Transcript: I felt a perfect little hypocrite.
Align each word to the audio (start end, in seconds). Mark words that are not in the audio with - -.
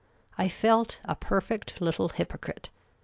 I 0.35 0.49
felt 0.49 0.99
a 1.05 1.13
perfect 1.13 1.79
little 1.79 2.09
hypocrite. 2.09 2.69